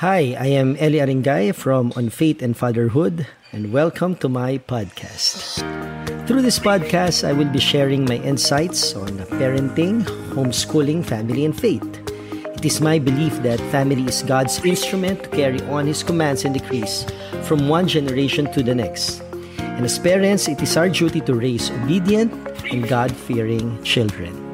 Hi, 0.00 0.32
I 0.40 0.46
am 0.56 0.80
Eli 0.80 1.04
Aringay 1.04 1.54
from 1.54 1.92
On 1.94 2.08
Faith 2.08 2.40
and 2.40 2.56
Fatherhood, 2.56 3.26
and 3.52 3.70
welcome 3.70 4.16
to 4.24 4.30
my 4.30 4.56
podcast. 4.56 5.60
Through 6.26 6.40
this 6.40 6.58
podcast, 6.58 7.20
I 7.22 7.34
will 7.34 7.52
be 7.52 7.60
sharing 7.60 8.06
my 8.06 8.16
insights 8.16 8.96
on 8.96 9.08
parenting, 9.36 10.00
homeschooling, 10.32 11.04
family, 11.04 11.44
and 11.44 11.52
faith. 11.52 11.84
It 12.32 12.64
is 12.64 12.80
my 12.80 12.98
belief 12.98 13.42
that 13.42 13.60
family 13.68 14.08
is 14.08 14.22
God's 14.22 14.64
instrument 14.64 15.24
to 15.24 15.28
carry 15.36 15.60
on 15.68 15.86
His 15.86 16.02
commands 16.02 16.46
and 16.46 16.54
decrees 16.56 17.04
from 17.44 17.68
one 17.68 17.86
generation 17.86 18.50
to 18.56 18.62
the 18.62 18.74
next. 18.74 19.20
And 19.58 19.84
as 19.84 19.98
parents, 19.98 20.48
it 20.48 20.62
is 20.62 20.78
our 20.78 20.88
duty 20.88 21.20
to 21.28 21.34
raise 21.34 21.70
obedient 21.70 22.32
and 22.72 22.88
God 22.88 23.12
fearing 23.12 23.76
children. 23.84 24.49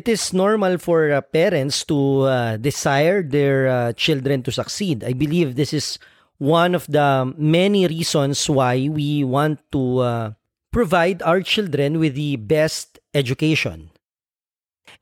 It 0.00 0.08
is 0.08 0.32
normal 0.32 0.78
for 0.80 1.12
uh, 1.12 1.20
parents 1.20 1.84
to 1.84 2.24
uh, 2.24 2.56
desire 2.56 3.20
their 3.20 3.68
uh, 3.68 3.92
children 3.92 4.40
to 4.44 4.50
succeed. 4.50 5.04
I 5.04 5.12
believe 5.12 5.56
this 5.60 5.76
is 5.76 5.98
one 6.38 6.74
of 6.74 6.88
the 6.88 7.28
many 7.36 7.86
reasons 7.86 8.48
why 8.48 8.88
we 8.88 9.24
want 9.24 9.60
to 9.76 9.98
uh, 9.98 10.30
provide 10.72 11.20
our 11.20 11.42
children 11.42 12.00
with 12.00 12.14
the 12.14 12.36
best 12.36 12.98
education. 13.12 13.90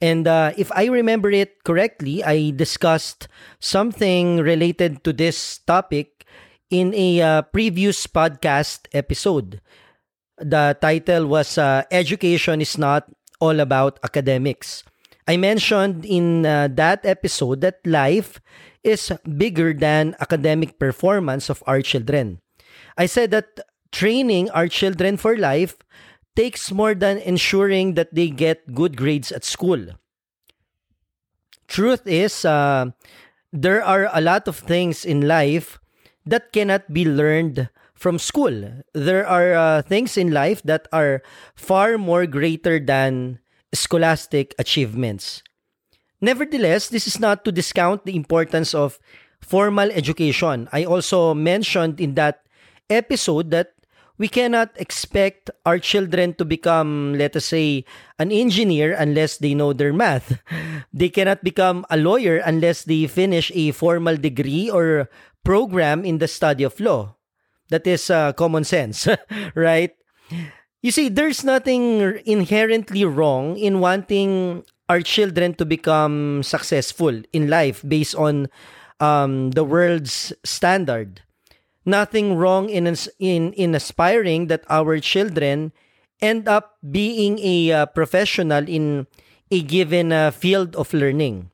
And 0.00 0.26
uh, 0.26 0.50
if 0.58 0.66
I 0.74 0.86
remember 0.90 1.30
it 1.30 1.62
correctly, 1.62 2.24
I 2.24 2.50
discussed 2.50 3.28
something 3.60 4.38
related 4.38 5.04
to 5.04 5.12
this 5.12 5.58
topic 5.58 6.26
in 6.74 6.92
a 6.98 7.22
uh, 7.22 7.42
previous 7.54 8.04
podcast 8.08 8.90
episode. 8.90 9.60
The 10.38 10.76
title 10.82 11.28
was 11.28 11.56
Education 11.56 12.60
is 12.60 12.76
Not 12.76 13.06
All 13.40 13.60
About 13.60 13.98
Academics. 14.02 14.84
I 15.26 15.36
mentioned 15.36 16.04
in 16.04 16.46
uh, 16.46 16.68
that 16.72 17.04
episode 17.04 17.60
that 17.60 17.84
life 17.84 18.40
is 18.82 19.12
bigger 19.36 19.74
than 19.74 20.16
academic 20.20 20.78
performance 20.78 21.50
of 21.50 21.62
our 21.66 21.82
children. 21.82 22.40
I 22.96 23.06
said 23.06 23.30
that 23.32 23.60
training 23.92 24.50
our 24.50 24.68
children 24.68 25.16
for 25.16 25.36
life 25.36 25.76
takes 26.34 26.72
more 26.72 26.94
than 26.94 27.18
ensuring 27.18 27.94
that 27.94 28.14
they 28.14 28.30
get 28.30 28.74
good 28.74 28.96
grades 28.96 29.32
at 29.32 29.44
school. 29.44 29.98
Truth 31.66 32.06
is, 32.06 32.44
uh, 32.44 32.90
there 33.52 33.84
are 33.84 34.08
a 34.12 34.20
lot 34.20 34.48
of 34.48 34.56
things 34.56 35.04
in 35.04 35.28
life 35.28 35.78
that 36.24 36.52
cannot 36.52 36.92
be 36.92 37.04
learned 37.04 37.68
from 37.98 38.18
school. 38.18 38.54
There 38.94 39.26
are 39.26 39.52
uh, 39.52 39.82
things 39.82 40.16
in 40.16 40.30
life 40.30 40.62
that 40.62 40.86
are 40.92 41.20
far 41.54 41.98
more 41.98 42.26
greater 42.26 42.78
than 42.78 43.40
scholastic 43.74 44.54
achievements. 44.58 45.42
Nevertheless, 46.20 46.88
this 46.88 47.06
is 47.06 47.20
not 47.20 47.44
to 47.44 47.52
discount 47.52 48.06
the 48.06 48.16
importance 48.16 48.74
of 48.74 48.98
formal 49.40 49.90
education. 49.90 50.68
I 50.72 50.84
also 50.84 51.34
mentioned 51.34 52.00
in 52.00 52.14
that 52.14 52.46
episode 52.88 53.50
that 53.50 53.74
we 54.18 54.26
cannot 54.26 54.74
expect 54.74 55.50
our 55.64 55.78
children 55.78 56.34
to 56.34 56.44
become, 56.44 57.14
let 57.14 57.36
us 57.36 57.46
say, 57.46 57.84
an 58.18 58.32
engineer 58.32 58.94
unless 58.98 59.38
they 59.38 59.54
know 59.54 59.72
their 59.72 59.92
math. 59.92 60.42
They 60.92 61.08
cannot 61.08 61.44
become 61.44 61.86
a 61.90 61.96
lawyer 61.96 62.42
unless 62.42 62.82
they 62.82 63.06
finish 63.06 63.52
a 63.54 63.70
formal 63.70 64.16
degree 64.16 64.66
or 64.70 65.06
program 65.44 66.04
in 66.04 66.18
the 66.18 66.26
study 66.26 66.64
of 66.64 66.80
law. 66.80 67.17
That 67.70 67.86
is 67.86 68.10
uh, 68.10 68.32
common 68.32 68.64
sense, 68.64 69.06
right? 69.54 69.92
You 70.82 70.90
see, 70.90 71.08
there's 71.08 71.44
nothing 71.44 72.20
inherently 72.24 73.04
wrong 73.04 73.58
in 73.58 73.80
wanting 73.80 74.64
our 74.88 75.00
children 75.02 75.54
to 75.54 75.66
become 75.66 76.42
successful 76.42 77.20
in 77.32 77.48
life 77.50 77.84
based 77.86 78.14
on 78.14 78.48
um, 79.00 79.50
the 79.52 79.64
world's 79.64 80.32
standard 80.44 81.22
nothing 81.88 82.36
wrong 82.36 82.68
in 82.68 82.84
in 83.18 83.56
in 83.56 83.74
aspiring 83.74 84.52
that 84.52 84.62
our 84.68 85.00
children 85.00 85.72
end 86.20 86.44
up 86.46 86.76
being 86.84 87.40
a 87.40 87.72
uh, 87.72 87.86
professional 87.86 88.68
in 88.68 89.08
a 89.50 89.64
given 89.64 90.12
uh, 90.12 90.30
field 90.30 90.76
of 90.76 90.92
learning. 90.92 91.48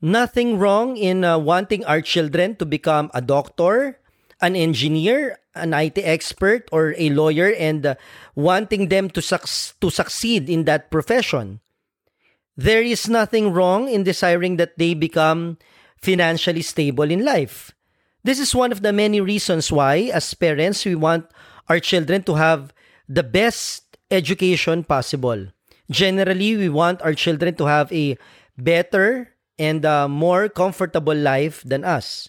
Nothing 0.00 0.56
wrong 0.56 0.96
in 0.96 1.22
uh, 1.22 1.36
wanting 1.36 1.84
our 1.84 2.00
children 2.00 2.56
to 2.56 2.64
become 2.64 3.12
a 3.12 3.20
doctor, 3.20 4.00
an 4.40 4.56
engineer, 4.56 5.38
an 5.54 5.74
IT 5.74 5.98
expert, 5.98 6.68
or 6.72 6.94
a 6.96 7.10
lawyer, 7.10 7.52
and 7.58 7.84
uh, 7.84 7.94
wanting 8.34 8.88
them 8.88 9.10
to, 9.10 9.22
suc- 9.22 9.76
to 9.80 9.90
succeed 9.90 10.48
in 10.48 10.64
that 10.64 10.90
profession. 10.90 11.60
There 12.56 12.82
is 12.82 13.08
nothing 13.08 13.52
wrong 13.52 13.88
in 13.88 14.02
desiring 14.02 14.56
that 14.56 14.76
they 14.76 14.94
become 14.94 15.58
financially 16.00 16.62
stable 16.62 17.10
in 17.10 17.24
life. 17.24 17.72
This 18.22 18.38
is 18.38 18.54
one 18.54 18.72
of 18.72 18.82
the 18.82 18.92
many 18.92 19.20
reasons 19.20 19.72
why, 19.72 20.10
as 20.12 20.34
parents, 20.34 20.84
we 20.84 20.94
want 20.94 21.26
our 21.68 21.80
children 21.80 22.22
to 22.24 22.34
have 22.34 22.72
the 23.08 23.22
best 23.22 23.96
education 24.10 24.84
possible. 24.84 25.46
Generally, 25.90 26.56
we 26.56 26.68
want 26.68 27.00
our 27.02 27.14
children 27.14 27.54
to 27.56 27.66
have 27.66 27.90
a 27.92 28.18
better 28.58 29.34
and 29.58 29.84
a 29.84 30.08
more 30.08 30.48
comfortable 30.48 31.14
life 31.14 31.62
than 31.64 31.84
us. 31.84 32.28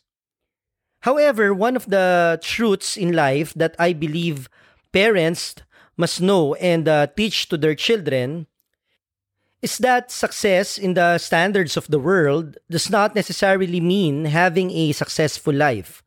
However, 1.01 1.53
one 1.53 1.75
of 1.75 1.89
the 1.89 2.39
truths 2.41 2.95
in 2.95 3.13
life 3.13 3.53
that 3.55 3.75
I 3.79 3.93
believe 3.93 4.49
parents 4.91 5.55
must 5.97 6.21
know 6.21 6.53
and 6.55 6.87
uh, 6.87 7.07
teach 7.07 7.49
to 7.49 7.57
their 7.57 7.75
children 7.75 8.47
is 9.61 9.77
that 9.77 10.11
success 10.11 10.77
in 10.77 10.93
the 10.95 11.17
standards 11.17 11.77
of 11.77 11.87
the 11.87 11.99
world 11.99 12.57
does 12.69 12.89
not 12.89 13.15
necessarily 13.15 13.79
mean 13.79 14.25
having 14.25 14.71
a 14.71 14.91
successful 14.91 15.53
life. 15.53 16.03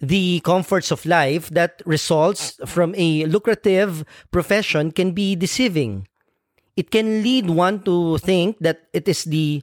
The 0.00 0.40
comforts 0.44 0.90
of 0.90 1.06
life 1.06 1.48
that 1.50 1.80
results 1.86 2.58
from 2.66 2.94
a 2.98 3.24
lucrative 3.24 4.04
profession 4.30 4.92
can 4.92 5.12
be 5.12 5.34
deceiving. 5.36 6.06
It 6.76 6.90
can 6.90 7.22
lead 7.22 7.48
one 7.48 7.82
to 7.84 8.18
think 8.18 8.58
that 8.60 8.88
it 8.92 9.08
is 9.08 9.24
the 9.24 9.62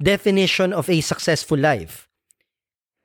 definition 0.00 0.72
of 0.72 0.88
a 0.88 1.00
successful 1.00 1.58
life. 1.58 2.08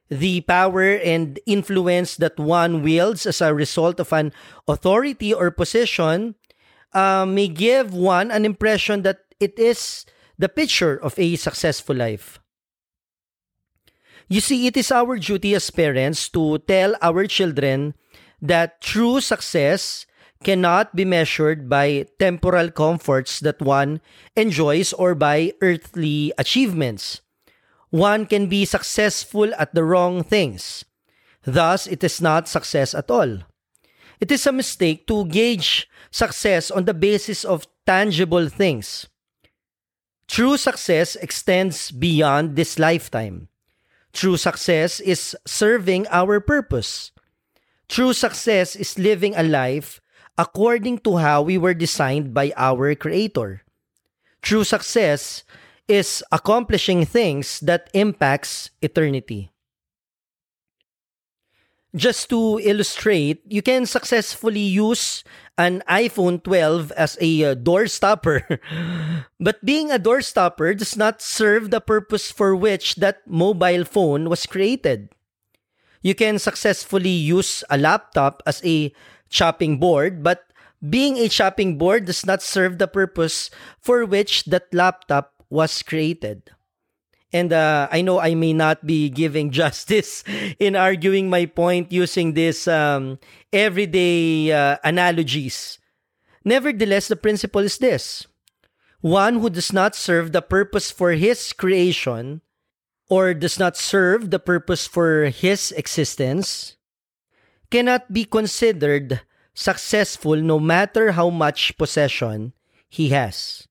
The 0.09 0.41
power 0.41 0.95
and 0.95 1.39
influence 1.45 2.15
that 2.17 2.39
one 2.39 2.81
wields 2.81 3.25
as 3.25 3.41
a 3.41 3.53
result 3.53 3.99
of 3.99 4.13
an 4.13 4.31
authority 4.67 5.33
or 5.33 5.51
position 5.51 6.35
uh, 6.93 7.25
may 7.25 7.47
give 7.47 7.93
one 7.93 8.31
an 8.31 8.45
impression 8.45 9.03
that 9.03 9.19
it 9.39 9.59
is 9.59 10.05
the 10.37 10.49
picture 10.49 10.95
of 10.95 11.17
a 11.19 11.35
successful 11.35 11.95
life. 11.95 12.39
You 14.29 14.41
see, 14.41 14.67
it 14.67 14.75
is 14.75 14.91
our 14.91 15.17
duty 15.17 15.55
as 15.55 15.71
parents 15.71 16.29
to 16.29 16.59
tell 16.59 16.95
our 17.01 17.27
children 17.27 17.95
that 18.41 18.81
true 18.81 19.21
success 19.21 20.05
cannot 20.43 20.95
be 20.95 21.05
measured 21.05 21.69
by 21.69 22.05
temporal 22.19 22.69
comforts 22.69 23.39
that 23.39 23.61
one 23.61 24.01
enjoys 24.35 24.93
or 24.93 25.15
by 25.15 25.53
earthly 25.61 26.31
achievements. 26.37 27.21
One 27.89 28.25
can 28.25 28.47
be 28.47 28.65
successful 28.65 29.53
at 29.57 29.73
the 29.73 29.83
wrong 29.83 30.23
things. 30.23 30.83
Thus, 31.43 31.87
it 31.87 32.03
is 32.03 32.21
not 32.21 32.47
success 32.47 32.93
at 32.93 33.09
all. 33.09 33.39
It 34.19 34.31
is 34.31 34.45
a 34.45 34.51
mistake 34.51 35.07
to 35.07 35.25
gauge 35.25 35.87
success 36.11 36.71
on 36.71 36.85
the 36.85 36.93
basis 36.93 37.45
of 37.45 37.67
tangible 37.85 38.49
things. 38.49 39.07
True 40.27 40.57
success 40.57 41.15
extends 41.15 41.91
beyond 41.91 42.55
this 42.55 42.77
lifetime. 42.77 43.47
True 44.11 44.35
success 44.35 44.99
is 44.99 45.37
serving 45.45 46.07
our 46.09 46.39
purpose. 46.39 47.11
True 47.87 48.11
success 48.11 48.75
is 48.75 48.99
living 48.99 49.35
a 49.35 49.43
life 49.43 50.01
according 50.37 50.99
to 50.99 51.17
how 51.17 51.41
we 51.41 51.57
were 51.57 51.73
designed 51.73 52.33
by 52.33 52.51
our 52.57 52.93
Creator. 52.95 53.63
True 54.41 54.63
success 54.63 55.43
is 55.87 56.23
accomplishing 56.31 57.05
things 57.05 57.59
that 57.61 57.89
impacts 57.93 58.69
eternity. 58.81 59.51
Just 61.95 62.29
to 62.29 62.59
illustrate, 62.61 63.41
you 63.47 63.61
can 63.61 63.85
successfully 63.85 64.61
use 64.61 65.23
an 65.57 65.81
iPhone 65.89 66.43
12 66.43 66.91
as 66.91 67.17
a 67.19 67.43
uh, 67.43 67.53
door 67.55 67.87
stopper. 67.87 68.43
but 69.39 69.63
being 69.65 69.89
a 69.89 69.97
door 69.97 70.21
stopper 70.21 70.75
does 70.75 70.95
not 70.95 71.21
serve 71.21 71.71
the 71.71 71.81
purpose 71.81 72.29
for 72.29 72.55
which 72.55 72.95
that 72.95 73.25
mobile 73.25 73.85
phone 73.85 74.29
was 74.29 74.45
created. 74.45 75.09
You 76.01 76.13
can 76.13 76.37
successfully 76.37 77.09
use 77.09 77.63
a 77.69 77.77
laptop 77.77 78.43
as 78.45 78.61
a 78.63 78.93
chopping 79.29 79.79
board, 79.79 80.21
but 80.21 80.43
being 80.87 81.17
a 81.17 81.27
chopping 81.27 81.77
board 81.77 82.05
does 82.05 82.25
not 82.25 82.43
serve 82.43 82.77
the 82.77 82.87
purpose 82.87 83.49
for 83.81 84.05
which 84.05 84.45
that 84.45 84.71
laptop 84.71 85.36
was 85.49 85.83
created. 85.83 86.51
And 87.33 87.51
uh, 87.51 87.87
I 87.91 88.01
know 88.01 88.19
I 88.19 88.35
may 88.35 88.53
not 88.53 88.85
be 88.85 89.09
giving 89.09 89.51
justice 89.63 90.23
in 90.59 90.75
arguing 90.75 91.29
my 91.29 91.45
point 91.45 91.91
using 91.91 92.33
this 92.33 92.67
um, 92.67 93.19
everyday 93.51 94.51
uh, 94.51 94.77
analogies. 94.83 95.79
Nevertheless, 96.45 97.07
the 97.09 97.17
principle 97.17 97.61
is 97.61 97.77
this 97.77 98.25
One 99.01 99.39
who 99.39 99.49
does 99.49 99.73
not 99.73 99.95
serve 99.95 100.31
the 100.31 100.41
purpose 100.41 100.91
for 100.91 101.11
his 101.11 101.51
creation 101.51 102.41
or 103.09 103.33
does 103.33 103.59
not 103.59 103.75
serve 103.75 104.31
the 104.31 104.39
purpose 104.39 104.87
for 104.87 105.25
his 105.25 105.71
existence 105.73 106.75
cannot 107.69 108.11
be 108.11 108.23
considered 108.23 109.21
successful 109.53 110.35
no 110.35 110.59
matter 110.59 111.11
how 111.11 111.29
much 111.29 111.77
possession 111.77 112.53
he 112.89 113.09
has. 113.09 113.67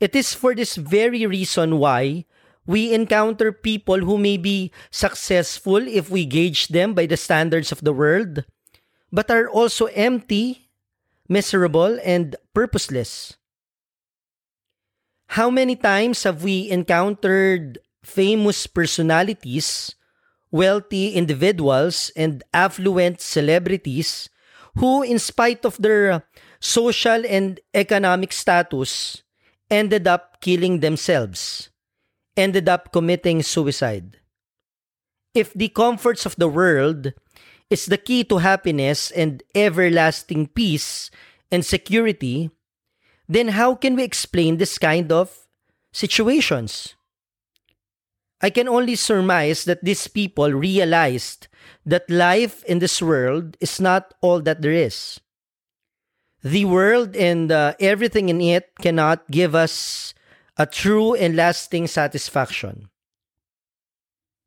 It 0.00 0.14
is 0.14 0.34
for 0.34 0.54
this 0.54 0.76
very 0.76 1.26
reason 1.26 1.78
why 1.78 2.26
we 2.66 2.92
encounter 2.92 3.52
people 3.52 3.98
who 4.00 4.18
may 4.18 4.36
be 4.36 4.72
successful 4.90 5.76
if 5.86 6.10
we 6.10 6.24
gauge 6.24 6.68
them 6.68 6.94
by 6.94 7.06
the 7.06 7.16
standards 7.16 7.72
of 7.72 7.84
the 7.84 7.92
world, 7.92 8.44
but 9.12 9.30
are 9.30 9.48
also 9.48 9.86
empty, 9.92 10.70
miserable, 11.28 11.98
and 12.04 12.36
purposeless. 12.54 13.36
How 15.34 15.50
many 15.50 15.76
times 15.76 16.22
have 16.22 16.42
we 16.42 16.70
encountered 16.70 17.78
famous 18.02 18.66
personalities, 18.66 19.94
wealthy 20.50 21.12
individuals, 21.14 22.12
and 22.16 22.42
affluent 22.52 23.20
celebrities 23.20 24.28
who, 24.76 25.02
in 25.02 25.18
spite 25.18 25.64
of 25.64 25.76
their 25.78 26.24
social 26.60 27.24
and 27.26 27.60
economic 27.74 28.32
status, 28.32 29.23
ended 29.70 30.06
up 30.06 30.40
killing 30.40 30.80
themselves, 30.80 31.70
ended 32.36 32.68
up 32.68 32.92
committing 32.92 33.42
suicide. 33.42 34.18
If 35.34 35.52
the 35.52 35.68
comforts 35.68 36.26
of 36.26 36.36
the 36.36 36.48
world 36.48 37.12
is 37.70 37.86
the 37.86 37.98
key 37.98 38.24
to 38.24 38.38
happiness 38.38 39.10
and 39.10 39.42
everlasting 39.54 40.48
peace 40.48 41.10
and 41.50 41.64
security, 41.64 42.50
then 43.28 43.48
how 43.48 43.74
can 43.74 43.96
we 43.96 44.04
explain 44.04 44.58
this 44.58 44.78
kind 44.78 45.10
of 45.10 45.46
situations? 45.92 46.94
I 48.40 48.50
can 48.50 48.68
only 48.68 48.94
surmise 48.94 49.64
that 49.64 49.82
these 49.82 50.06
people 50.06 50.52
realized 50.52 51.48
that 51.86 52.10
life 52.10 52.62
in 52.64 52.78
this 52.78 53.00
world 53.00 53.56
is 53.60 53.80
not 53.80 54.12
all 54.20 54.40
that 54.42 54.60
there 54.60 54.72
is. 54.72 55.20
The 56.44 56.66
world 56.66 57.16
and 57.16 57.50
uh, 57.50 57.72
everything 57.80 58.28
in 58.28 58.42
it 58.42 58.68
cannot 58.82 59.24
give 59.30 59.54
us 59.54 60.12
a 60.58 60.66
true 60.66 61.14
and 61.14 61.34
lasting 61.34 61.86
satisfaction. 61.86 62.90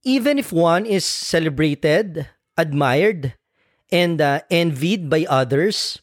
Even 0.04 0.38
if 0.38 0.54
one 0.54 0.86
is 0.86 1.04
celebrated, 1.04 2.30
admired, 2.56 3.34
and 3.92 4.22
uh, 4.22 4.42
envied 4.52 5.10
by 5.10 5.26
others 5.28 6.00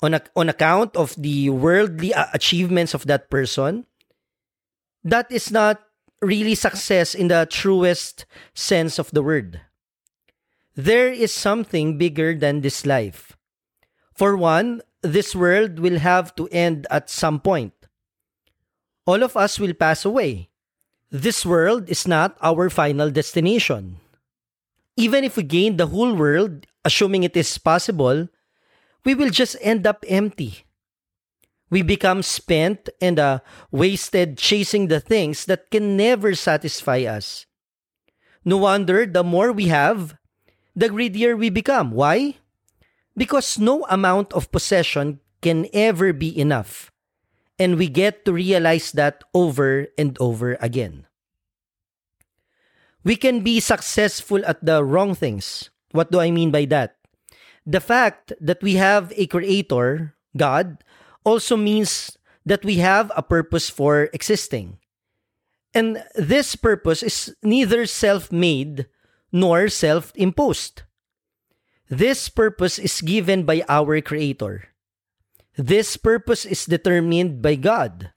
on, 0.00 0.18
on 0.34 0.48
account 0.48 0.96
of 0.96 1.14
the 1.18 1.50
worldly 1.50 2.14
uh, 2.14 2.24
achievements 2.32 2.94
of 2.94 3.06
that 3.06 3.28
person, 3.28 3.84
that 5.04 5.30
is 5.30 5.50
not 5.50 5.78
really 6.22 6.54
success 6.54 7.14
in 7.14 7.28
the 7.28 7.46
truest 7.50 8.24
sense 8.54 8.98
of 8.98 9.10
the 9.10 9.22
word. 9.22 9.60
There 10.74 11.12
is 11.12 11.32
something 11.32 11.98
bigger 11.98 12.34
than 12.34 12.62
this 12.62 12.86
life. 12.86 13.36
For 14.14 14.36
one, 14.36 14.82
this 15.02 15.34
world 15.34 15.78
will 15.78 15.98
have 15.98 16.34
to 16.36 16.48
end 16.48 16.86
at 16.90 17.10
some 17.10 17.40
point. 17.40 17.74
All 19.06 19.22
of 19.22 19.36
us 19.36 19.58
will 19.58 19.74
pass 19.74 20.04
away. 20.04 20.50
This 21.10 21.44
world 21.44 21.90
is 21.90 22.08
not 22.08 22.38
our 22.40 22.70
final 22.70 23.10
destination. 23.10 23.98
Even 24.96 25.24
if 25.24 25.36
we 25.36 25.42
gain 25.42 25.76
the 25.76 25.88
whole 25.88 26.14
world, 26.14 26.66
assuming 26.84 27.24
it 27.24 27.36
is 27.36 27.58
possible, 27.58 28.28
we 29.04 29.14
will 29.14 29.30
just 29.30 29.56
end 29.60 29.86
up 29.86 30.04
empty. 30.08 30.64
We 31.70 31.82
become 31.82 32.22
spent 32.22 32.88
and 33.00 33.18
uh, 33.18 33.40
wasted 33.70 34.38
chasing 34.38 34.86
the 34.86 35.00
things 35.00 35.44
that 35.46 35.70
can 35.70 35.96
never 35.96 36.34
satisfy 36.34 37.02
us. 37.02 37.46
No 38.44 38.58
wonder 38.58 39.06
the 39.06 39.24
more 39.24 39.50
we 39.50 39.68
have, 39.68 40.16
the 40.76 40.88
greedier 40.88 41.36
we 41.36 41.50
become. 41.50 41.90
Why? 41.90 42.36
Because 43.16 43.58
no 43.58 43.86
amount 43.88 44.32
of 44.32 44.50
possession 44.50 45.20
can 45.40 45.68
ever 45.72 46.12
be 46.12 46.32
enough. 46.36 46.90
And 47.58 47.78
we 47.78 47.88
get 47.88 48.24
to 48.24 48.32
realize 48.32 48.90
that 48.92 49.22
over 49.32 49.86
and 49.96 50.16
over 50.18 50.58
again. 50.60 51.06
We 53.04 53.14
can 53.16 53.44
be 53.44 53.60
successful 53.60 54.44
at 54.46 54.64
the 54.64 54.82
wrong 54.82 55.14
things. 55.14 55.70
What 55.92 56.10
do 56.10 56.18
I 56.18 56.30
mean 56.32 56.50
by 56.50 56.64
that? 56.66 56.96
The 57.66 57.80
fact 57.80 58.32
that 58.40 58.62
we 58.62 58.74
have 58.74 59.12
a 59.14 59.26
creator, 59.26 60.16
God, 60.36 60.82
also 61.22 61.56
means 61.56 62.16
that 62.44 62.64
we 62.64 62.76
have 62.78 63.12
a 63.14 63.22
purpose 63.22 63.70
for 63.70 64.10
existing. 64.12 64.78
And 65.72 66.04
this 66.14 66.56
purpose 66.56 67.02
is 67.02 67.36
neither 67.42 67.86
self 67.86 68.32
made 68.32 68.86
nor 69.32 69.68
self 69.68 70.12
imposed. 70.14 70.82
This 71.94 72.26
purpose 72.26 72.82
is 72.82 72.98
given 72.98 73.46
by 73.46 73.62
our 73.70 74.02
Creator. 74.02 74.66
This 75.54 75.94
purpose 75.94 76.42
is 76.42 76.66
determined 76.66 77.38
by 77.38 77.54
God. 77.54 78.10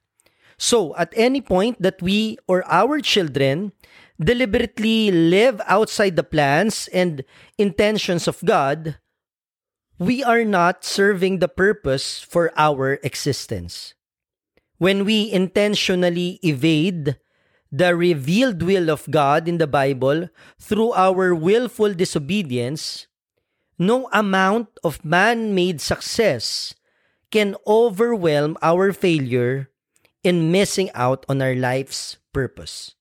So, 0.57 0.97
at 0.97 1.13
any 1.13 1.45
point 1.45 1.77
that 1.77 2.01
we 2.01 2.41
or 2.49 2.65
our 2.65 2.97
children 3.05 3.77
deliberately 4.17 5.13
live 5.13 5.61
outside 5.69 6.17
the 6.17 6.25
plans 6.25 6.89
and 6.89 7.21
intentions 7.61 8.25
of 8.25 8.41
God, 8.41 8.97
we 10.01 10.25
are 10.25 10.41
not 10.41 10.81
serving 10.81 11.37
the 11.37 11.49
purpose 11.49 12.17
for 12.17 12.49
our 12.57 12.97
existence. 13.05 13.93
When 14.81 15.05
we 15.05 15.29
intentionally 15.29 16.41
evade 16.41 17.21
the 17.69 17.93
revealed 17.93 18.65
will 18.65 18.89
of 18.89 19.05
God 19.05 19.45
in 19.45 19.61
the 19.61 19.69
Bible 19.69 20.33
through 20.57 20.93
our 20.97 21.35
willful 21.35 21.93
disobedience, 21.93 23.05
no 23.77 24.09
amount 24.11 24.67
of 24.83 25.05
man 25.05 25.53
made 25.53 25.79
success 25.81 26.73
can 27.31 27.55
overwhelm 27.65 28.57
our 28.61 28.91
failure 28.93 29.69
in 30.23 30.51
missing 30.51 30.89
out 30.93 31.25
on 31.29 31.41
our 31.41 31.55
life's 31.55 32.17
purpose. 32.33 32.95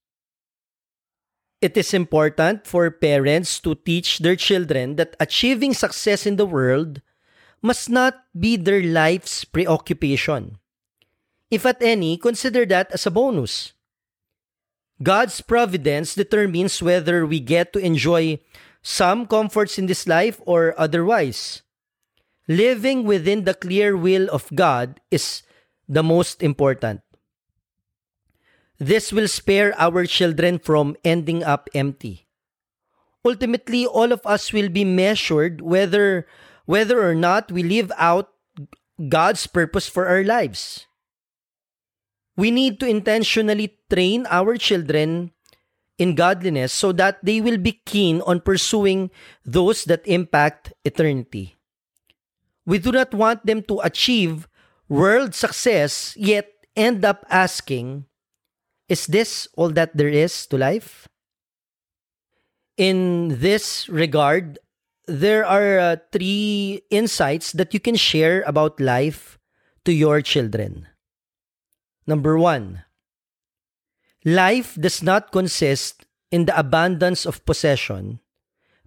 It 1.60 1.76
is 1.76 1.94
important 1.94 2.66
for 2.66 2.90
parents 2.90 3.58
to 3.60 3.74
teach 3.74 4.18
their 4.18 4.36
children 4.36 4.96
that 4.96 5.16
achieving 5.18 5.72
success 5.72 6.26
in 6.26 6.36
the 6.36 6.46
world 6.46 7.00
must 7.62 7.88
not 7.88 8.14
be 8.38 8.56
their 8.56 8.82
life's 8.82 9.44
preoccupation. 9.44 10.58
If 11.50 11.64
at 11.64 11.82
any, 11.82 12.18
consider 12.18 12.66
that 12.66 12.92
as 12.92 13.06
a 13.06 13.10
bonus. 13.10 13.72
God's 15.02 15.40
providence 15.40 16.14
determines 16.14 16.82
whether 16.82 17.26
we 17.26 17.40
get 17.40 17.72
to 17.72 17.78
enjoy 17.78 18.38
some 18.86 19.26
comforts 19.26 19.82
in 19.82 19.90
this 19.90 20.06
life 20.06 20.38
or 20.46 20.70
otherwise. 20.78 21.66
Living 22.46 23.02
within 23.02 23.42
the 23.42 23.52
clear 23.52 23.98
will 23.98 24.30
of 24.30 24.46
God 24.54 25.02
is 25.10 25.42
the 25.90 26.06
most 26.06 26.40
important. 26.40 27.02
This 28.78 29.10
will 29.10 29.26
spare 29.26 29.74
our 29.74 30.06
children 30.06 30.62
from 30.62 30.94
ending 31.02 31.42
up 31.42 31.66
empty. 31.74 32.30
Ultimately, 33.26 33.84
all 33.90 34.12
of 34.14 34.22
us 34.22 34.52
will 34.52 34.68
be 34.68 34.86
measured 34.86 35.60
whether 35.60 36.30
whether 36.70 37.02
or 37.02 37.18
not 37.18 37.50
we 37.50 37.66
live 37.66 37.90
out 37.98 38.30
God's 39.02 39.50
purpose 39.50 39.90
for 39.90 40.06
our 40.06 40.22
lives. 40.22 40.86
We 42.38 42.54
need 42.54 42.78
to 42.78 42.86
intentionally 42.86 43.82
train 43.90 44.30
our 44.30 44.54
children 44.54 45.34
in 45.98 46.14
godliness 46.14 46.72
so 46.72 46.92
that 46.92 47.18
they 47.22 47.40
will 47.40 47.58
be 47.58 47.80
keen 47.84 48.20
on 48.22 48.40
pursuing 48.40 49.10
those 49.44 49.84
that 49.84 50.06
impact 50.06 50.72
eternity. 50.84 51.56
We 52.66 52.78
do 52.78 52.92
not 52.92 53.14
want 53.14 53.46
them 53.46 53.62
to 53.64 53.80
achieve 53.80 54.48
world 54.88 55.34
success 55.34 56.14
yet 56.16 56.50
end 56.74 57.04
up 57.04 57.24
asking, 57.30 58.06
Is 58.88 59.06
this 59.06 59.48
all 59.56 59.70
that 59.70 59.96
there 59.96 60.10
is 60.10 60.46
to 60.48 60.58
life? 60.58 61.08
In 62.76 63.40
this 63.40 63.88
regard, 63.88 64.58
there 65.06 65.46
are 65.46 65.78
uh, 65.78 65.96
three 66.12 66.82
insights 66.90 67.52
that 67.52 67.72
you 67.72 67.80
can 67.80 67.94
share 67.94 68.42
about 68.42 68.80
life 68.80 69.38
to 69.84 69.92
your 69.92 70.20
children. 70.20 70.86
Number 72.06 72.36
one, 72.36 72.85
life 74.26 74.74
does 74.74 75.06
not 75.06 75.30
consist 75.30 76.04
in 76.32 76.50
the 76.50 76.58
abundance 76.58 77.24
of 77.24 77.46
possession, 77.46 78.18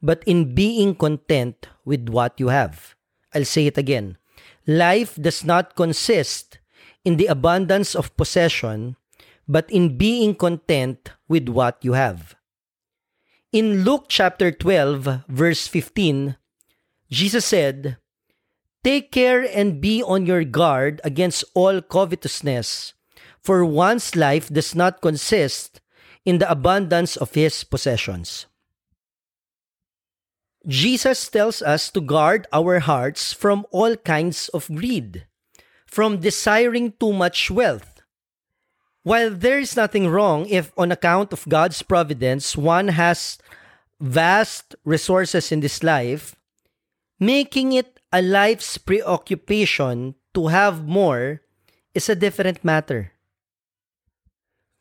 but 0.04 0.22
in 0.28 0.54
being 0.54 0.94
content 0.94 1.70
with 1.86 2.10
what 2.10 2.36
you 2.36 2.50
have. 2.50 2.94
I'll 3.34 3.48
say 3.48 3.66
it 3.66 3.78
again. 3.78 4.18
Life 4.68 5.16
does 5.16 5.46
not 5.46 5.78
consist 5.78 6.60
in 7.06 7.16
the 7.16 7.28
abundance 7.28 7.96
of 7.96 8.16
possession, 8.18 8.98
but 9.48 9.64
in 9.72 9.98
being 9.98 10.36
content 10.36 11.16
with 11.30 11.48
what 11.48 11.80
you 11.88 11.94
have. 11.94 12.36
In 13.54 13.86
Luke 13.86 14.06
chapter 14.10 14.52
12, 14.52 15.24
verse 15.30 15.68
15, 15.68 16.36
Jesus 17.10 17.46
said, 17.46 17.96
Take 18.84 19.12
care 19.12 19.48
and 19.56 19.80
be 19.80 20.04
on 20.04 20.26
your 20.26 20.44
guard 20.44 21.00
against 21.06 21.46
all 21.56 21.82
covetousness 21.82 22.94
for 23.42 23.66
one's 23.66 24.16
life 24.16 24.50
does 24.50 24.76
not 24.76 25.02
consist 25.02 25.82
in 26.26 26.38
the 26.40 26.50
abundance 26.50 27.16
of 27.16 27.34
his 27.34 27.64
possessions. 27.64 28.46
Jesus 30.68 31.30
tells 31.30 31.62
us 31.62 31.90
to 31.92 32.02
guard 32.02 32.46
our 32.52 32.80
hearts 32.80 33.32
from 33.32 33.66
all 33.72 33.96
kinds 33.96 34.50
of 34.50 34.68
greed, 34.68 35.26
from 35.86 36.20
desiring 36.20 36.94
too 37.00 37.14
much 37.14 37.50
wealth. 37.50 38.04
While 39.04 39.32
there 39.32 39.60
is 39.60 39.78
nothing 39.78 40.10
wrong 40.10 40.46
if, 40.50 40.72
on 40.78 40.92
account 40.92 41.32
of 41.32 41.48
God's 41.48 41.82
providence, 41.82 42.58
one 42.58 42.90
has 42.90 43.40
vast 44.00 44.76
resources 44.84 45.52
in 45.52 45.62
this 45.62 45.82
life, 45.82 46.36
making 47.20 47.72
it 47.72 48.00
a 48.12 48.22
life's 48.22 48.78
preoccupation 48.78 50.16
to 50.34 50.48
have 50.48 50.86
more 50.86 51.42
is 51.94 52.10
a 52.10 52.16
different 52.16 52.64
matter. 52.64 53.14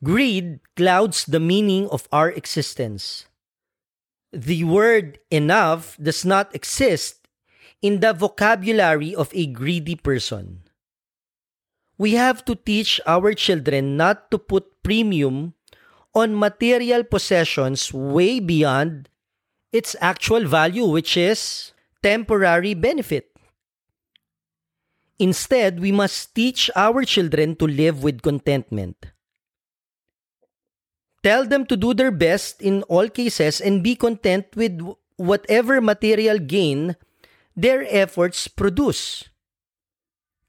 Greed 0.03 0.61
clouds 0.77 1.25
the 1.27 1.41
meaning 1.41 1.89
of 1.91 2.07
our 2.13 2.31
existence. 2.31 3.27
The 4.33 4.63
word 4.63 5.19
enough 5.31 5.99
does 5.99 6.25
not 6.25 6.55
exist 6.55 7.27
in 7.83 7.99
the 7.99 8.13
vocabulary 8.13 9.15
of 9.15 9.35
a 9.35 9.47
greedy 9.47 9.97
person. 9.97 10.63
We 11.99 12.15
have 12.15 12.45
to 12.45 12.55
teach 12.55 13.01
our 13.07 13.35
children 13.35 13.97
not 13.97 14.31
to 14.31 14.39
put 14.39 14.83
premium 14.85 15.55
on 16.15 16.39
material 16.39 17.03
possessions 17.03 17.93
way 17.93 18.39
beyond 18.39 19.09
its 19.73 19.97
actual 20.01 20.47
value, 20.47 20.87
which 20.87 21.17
is 21.17 21.73
temporary 22.03 22.75
benefit. 22.75 23.35
Instead, 25.19 25.81
we 25.81 25.91
must 25.91 26.35
teach 26.37 26.71
our 26.77 27.03
children 27.03 27.57
to 27.57 27.67
live 27.67 28.05
with 28.05 28.23
contentment. 28.23 29.11
Tell 31.23 31.45
them 31.45 31.67
to 31.67 31.77
do 31.77 31.95
their 31.95 32.11
best 32.11 32.63
in 32.63 32.83
all 32.85 33.09
cases 33.09 33.61
and 33.61 33.83
be 33.83 33.97
content 33.97 34.47
with 34.55 34.79
whatever 35.17 35.81
material 35.81 36.39
gain 36.39 36.97
their 37.57 37.85
efforts 37.91 38.47
produce. 38.47 39.29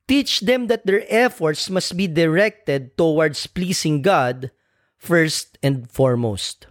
Teach 0.07 0.41
them 0.41 0.67
that 0.67 0.85
their 0.85 1.05
efforts 1.09 1.69
must 1.69 1.97
be 1.97 2.07
directed 2.07 2.97
towards 2.97 3.47
pleasing 3.47 4.01
God 4.01 4.51
first 4.97 5.57
and 5.61 5.89
foremost. 5.89 6.67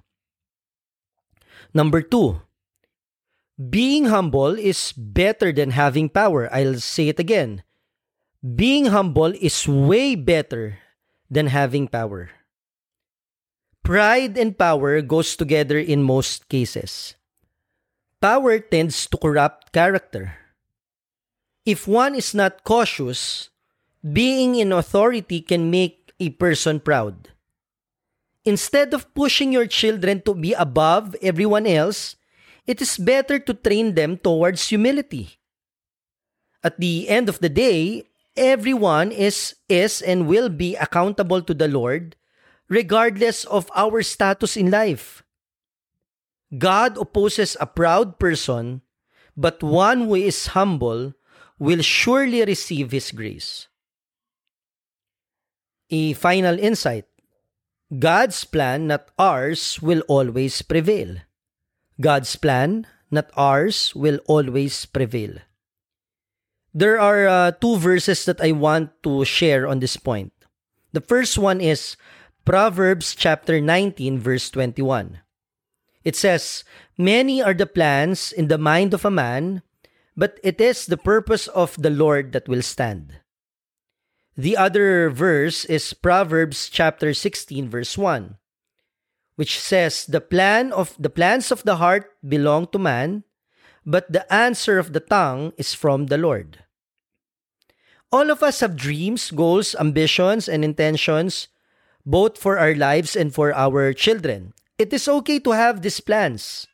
Number 1.75 2.03
two, 2.03 2.43
being 3.59 4.07
humble 4.07 4.55
is 4.55 4.93
better 4.95 5.51
than 5.51 5.71
having 5.71 6.09
power. 6.09 6.49
I'll 6.55 6.79
say 6.79 7.09
it 7.09 7.19
again. 7.19 7.63
Being 8.43 8.87
humble 8.87 9.35
is 9.35 9.67
way 9.67 10.15
better 10.15 10.79
than 11.31 11.49
having 11.49 11.89
power. 11.89 12.31
Pride 13.83 14.37
and 14.37 14.57
power 14.57 15.01
goes 15.01 15.37
together 15.37 15.79
in 15.79 16.03
most 16.03 16.49
cases. 16.49 17.15
Power 18.21 18.59
tends 18.59 19.07
to 19.07 19.17
corrupt 19.17 19.73
character. 19.73 20.35
If 21.65 21.87
one 21.87 22.15
is 22.15 22.35
not 22.35 22.65
cautious, 22.65 23.51
being 24.03 24.57
in 24.57 24.73
authority 24.73 25.41
can 25.41 25.71
make 25.71 26.13
a 26.21 26.31
person 26.31 26.81
proud. 26.81 27.31
Instead 28.45 28.95
of 28.95 29.13
pushing 29.15 29.53
your 29.53 29.67
children 29.67 30.23
to 30.23 30.35
be 30.35 30.53
above 30.55 31.15
everyone 31.23 31.67
else, 31.67 32.17
it 32.67 32.81
is 32.81 32.99
better 32.99 33.39
to 33.39 33.55
train 33.55 33.95
them 33.95 34.17
towards 34.17 34.69
humility. 34.69 35.39
At 36.63 36.81
the 36.81 37.09
end 37.09 37.29
of 37.29 37.39
the 37.39 37.49
day, 37.49 38.05
everyone 38.37 39.13
is 39.13 39.57
is 39.69 40.01
and 40.03 40.27
will 40.27 40.49
be 40.49 40.77
accountable 40.77 41.43
to 41.43 41.55
the 41.55 41.69
Lord 41.69 42.17
regardless 42.69 43.45
of 43.45 43.71
our 43.75 44.03
status 44.03 44.57
in 44.57 44.71
life. 44.71 45.25
God 46.57 46.97
opposes 46.97 47.57
a 47.61 47.67
proud 47.67 48.19
person, 48.19 48.83
but 49.37 49.63
one 49.63 50.09
who 50.09 50.15
is 50.15 50.57
humble 50.59 51.15
will 51.59 51.83
surely 51.83 52.45
receive 52.45 52.93
his 52.93 53.11
grace. 53.11 53.69
A 55.91 56.13
final 56.15 56.59
insight 56.59 57.07
God's 57.89 58.45
plan, 58.45 58.87
not 58.87 59.09
ours, 59.19 59.81
will 59.81 60.05
always 60.09 60.61
prevail. 60.61 61.17
God's 61.99 62.37
plan, 62.37 62.87
not 63.11 63.33
ours, 63.35 63.95
will 63.97 64.21
always 64.29 64.85
prevail. 64.85 65.41
There 66.75 67.01
are 67.01 67.27
uh, 67.27 67.51
two 67.53 67.79
verses 67.79 68.27
that 68.27 68.43
I 68.43 68.53
want 68.53 68.93
to 69.05 69.25
share 69.25 69.67
on 69.67 69.81
this 69.81 69.97
point. 69.97 70.33
The 70.93 71.01
first 71.01 71.39
one 71.39 71.63
is 71.63 71.97
Proverbs 72.49 73.13
chapter 73.15 73.61
19 73.61 74.19
verse 74.25 74.49
21. 74.49 75.21
It 76.01 76.17
says, 76.17 76.65
Many 76.97 77.43
are 77.43 77.53
the 77.53 77.69
plans 77.69 78.33
in 78.33 78.49
the 78.49 78.57
mind 78.57 78.95
of 78.95 79.05
a 79.05 79.13
man, 79.13 79.61
but 80.17 80.41
it 80.43 80.59
is 80.59 80.87
the 80.87 80.97
purpose 80.97 81.49
of 81.49 81.77
the 81.77 81.93
Lord 81.93 82.33
that 82.33 82.49
will 82.49 82.63
stand. 82.63 83.21
The 84.35 84.57
other 84.57 85.11
verse 85.11 85.67
is 85.67 85.93
Proverbs 85.93 86.71
chapter 86.73 87.13
16 87.13 87.69
verse 87.69 87.99
1, 87.99 88.39
which 89.37 89.61
says, 89.61 90.07
The 90.07 90.25
plan 90.25 90.73
of 90.73 90.97
the 90.99 91.13
plans 91.13 91.53
of 91.53 91.65
the 91.65 91.77
heart 91.77 92.17
belong 92.27 92.69
to 92.69 92.79
man, 92.79 93.25
but 93.85 94.11
the 94.11 94.25
answer 94.33 94.79
of 94.79 94.95
the 94.95 95.05
tongue 95.05 95.53
is 95.59 95.75
from 95.75 96.07
the 96.07 96.17
Lord. 96.17 96.65
All 98.11 98.31
of 98.31 98.43
us 98.43 98.61
have 98.61 98.75
dreams, 98.75 99.31
goals, 99.33 99.77
ambitions, 99.79 100.49
and 100.49 100.65
intentions 100.65 101.49
both 102.09 102.41
for 102.41 102.57
our 102.57 102.75
lives 102.75 103.13
and 103.13 103.37
for 103.37 103.53
our 103.53 103.93
children. 103.93 104.57
It 104.81 104.97
is 104.97 105.07
okay 105.21 105.39
to 105.45 105.53
have 105.53 105.85
these 105.85 106.01
plans. 106.01 106.67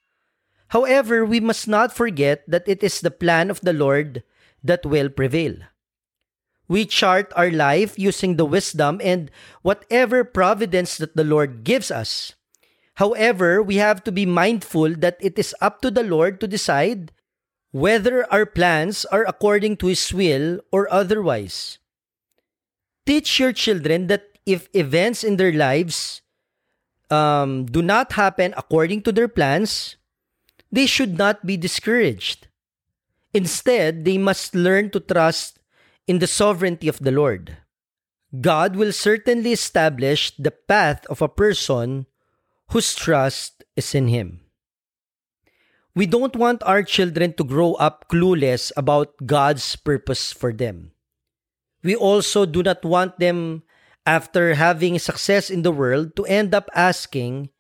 However, 0.71 1.27
we 1.27 1.41
must 1.43 1.67
not 1.67 1.91
forget 1.91 2.47
that 2.47 2.71
it 2.71 2.87
is 2.87 3.01
the 3.01 3.11
plan 3.11 3.51
of 3.51 3.61
the 3.61 3.75
Lord 3.75 4.23
that 4.63 4.87
will 4.87 5.11
prevail. 5.11 5.59
We 6.69 6.87
chart 6.87 7.33
our 7.37 7.51
life 7.51 7.99
using 7.99 8.37
the 8.37 8.47
wisdom 8.47 9.01
and 9.03 9.31
whatever 9.63 10.23
providence 10.23 10.97
that 10.97 11.17
the 11.17 11.27
Lord 11.27 11.65
gives 11.65 11.91
us. 11.91 12.35
However, 12.95 13.61
we 13.61 13.77
have 13.77 14.05
to 14.05 14.13
be 14.13 14.25
mindful 14.25 14.95
that 15.03 15.19
it 15.21 15.39
is 15.39 15.55
up 15.61 15.83
to 15.83 15.91
the 15.91 16.07
Lord 16.07 16.41
to 16.41 16.47
decide 16.47 17.11
whether 17.73 18.23
our 18.33 18.47
plans 18.47 19.05
are 19.07 19.27
according 19.27 19.77
to 19.79 19.89
His 19.89 20.15
will 20.15 20.61
or 20.71 20.87
otherwise. 20.95 21.79
Teach 23.05 23.41
your 23.41 23.53
children 23.53 24.07
that 24.07 24.34
if 24.47 24.69
events 24.75 25.25
in 25.25 25.37
their 25.37 25.53
lives 25.53 26.23
um, 27.11 27.67
do 27.67 27.83
not 27.83 28.13
happen 28.13 28.55
according 28.57 29.03
to 29.03 29.13
their 29.13 29.29
plans, 29.29 29.97
they 30.71 30.87
should 30.87 31.17
not 31.17 31.47
be 31.47 31.57
discouraged. 31.57 32.49
Instead, 33.33 34.05
they 34.05 34.19
must 34.19 34.55
learn 34.55 34.91
to 34.91 35.01
trust 35.01 35.59
in 36.07 36.19
the 36.19 36.27
sovereignty 36.27 36.89
of 36.89 36.99
the 36.99 37.11
Lord. 37.11 37.57
God 38.41 38.77
will 38.77 38.93
certainly 38.93 39.53
establish 39.53 40.33
the 40.37 40.51
path 40.51 41.07
of 41.07 41.23
a 41.23 41.29
person 41.29 42.07
whose 42.71 42.95
trust 42.95 43.65
is 43.77 43.95
in 43.95 44.09
Him. 44.09 44.41
We 45.95 46.07
don't 46.07 46.35
want 46.35 46.63
our 46.67 46.83
children 46.83 47.35
to 47.35 47.45
grow 47.45 47.75
up 47.75 48.07
clueless 48.11 48.73
about 48.77 49.15
God's 49.25 49.77
purpose 49.77 50.33
for 50.33 50.53
them. 50.53 50.91
We 51.85 51.95
also 51.95 52.47
do 52.47 52.63
not 52.63 52.85
want 52.85 53.19
them 53.21 53.63
after 54.07 54.55
having 54.55 54.99
success 54.99 55.51
in 55.51 55.63
the 55.63 55.73
world 55.73 56.17
to 56.17 56.25
end 56.27 56.55
up 56.55 56.69
asking, 56.75 57.51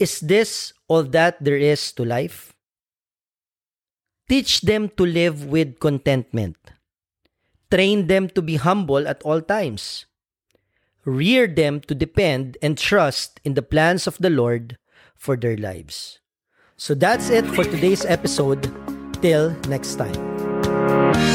Is 0.00 0.20
this 0.20 0.72
all 0.88 1.04
that 1.14 1.42
there 1.42 1.56
is 1.56 1.92
to 1.92 2.04
life? 2.04 2.52
Teach 4.28 4.62
them 4.62 4.88
to 4.96 5.04
live 5.04 5.44
with 5.44 5.78
contentment. 5.80 6.56
Train 7.70 8.06
them 8.06 8.28
to 8.30 8.40
be 8.40 8.56
humble 8.56 9.06
at 9.06 9.22
all 9.22 9.40
times. 9.40 10.06
Rear 11.04 11.46
them 11.46 11.80
to 11.80 11.94
depend 11.94 12.56
and 12.62 12.78
trust 12.78 13.40
in 13.44 13.54
the 13.54 13.62
plans 13.62 14.06
of 14.06 14.16
the 14.18 14.30
Lord 14.30 14.78
for 15.16 15.36
their 15.36 15.56
lives. 15.56 16.20
So 16.76 16.94
that's 16.94 17.28
it 17.28 17.44
for 17.46 17.64
today's 17.64 18.04
episode. 18.04 18.72
Till 19.20 19.56
next 19.68 19.96
time. 19.96 21.33